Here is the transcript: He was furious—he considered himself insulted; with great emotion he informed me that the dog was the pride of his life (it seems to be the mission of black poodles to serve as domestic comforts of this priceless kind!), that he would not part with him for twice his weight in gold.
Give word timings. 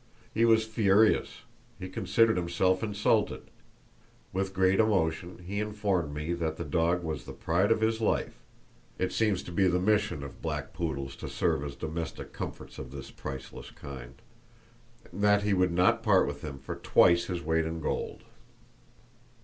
He 0.33 0.45
was 0.45 0.65
furious—he 0.65 1.87
considered 1.89 2.35
himself 2.35 2.81
insulted; 2.81 3.43
with 4.33 4.51
great 4.55 4.79
emotion 4.79 5.37
he 5.45 5.59
informed 5.59 6.11
me 6.11 6.33
that 6.33 6.57
the 6.57 6.65
dog 6.65 7.03
was 7.03 7.23
the 7.25 7.33
pride 7.33 7.71
of 7.71 7.81
his 7.81 8.01
life 8.01 8.41
(it 8.97 9.13
seems 9.13 9.43
to 9.43 9.51
be 9.51 9.67
the 9.67 9.77
mission 9.77 10.23
of 10.23 10.41
black 10.41 10.73
poodles 10.73 11.15
to 11.17 11.29
serve 11.29 11.63
as 11.63 11.75
domestic 11.75 12.33
comforts 12.33 12.79
of 12.79 12.89
this 12.89 13.11
priceless 13.11 13.69
kind!), 13.69 14.23
that 15.13 15.43
he 15.43 15.53
would 15.53 15.71
not 15.71 16.01
part 16.01 16.25
with 16.25 16.41
him 16.41 16.57
for 16.57 16.77
twice 16.77 17.25
his 17.25 17.43
weight 17.43 17.65
in 17.65 17.79
gold. 17.79 18.23